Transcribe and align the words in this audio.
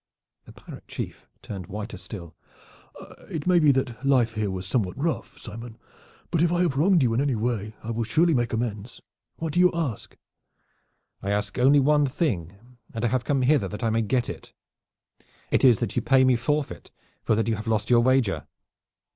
The 0.45 0.51
pirate 0.51 0.87
chief 0.87 1.29
turned 1.43 1.67
whiter 1.67 1.95
still. 1.95 2.35
"It 3.29 3.45
may 3.45 3.59
be 3.59 3.71
that 3.73 4.03
life 4.03 4.33
here 4.33 4.49
was 4.49 4.65
somewhat 4.65 4.97
rough, 4.97 5.37
Simon, 5.37 5.77
but 6.31 6.41
if 6.41 6.51
I 6.51 6.61
have 6.61 6.75
wronged 6.75 7.03
you 7.03 7.13
in 7.13 7.21
anyway, 7.21 7.75
I 7.83 7.91
will 7.91 8.03
surely 8.03 8.33
make 8.33 8.51
amends. 8.51 9.03
What 9.35 9.53
do 9.53 9.59
you 9.59 9.71
ask?" 9.75 10.17
"I 11.21 11.29
ask 11.29 11.59
only 11.59 11.79
one 11.79 12.07
thing, 12.07 12.55
and 12.95 13.05
I 13.05 13.09
have 13.09 13.25
come 13.25 13.43
hither 13.43 13.67
that 13.67 13.83
I 13.83 13.91
may 13.91 14.01
get 14.01 14.27
it. 14.27 14.53
It 15.51 15.63
is 15.63 15.77
that 15.77 15.95
you 15.95 16.01
pay 16.01 16.23
me 16.23 16.35
forfeit 16.35 16.89
for 17.23 17.35
that 17.35 17.47
you 17.47 17.55
have 17.55 17.67
lost 17.67 17.91
your 17.91 17.99
wager." 17.99 18.47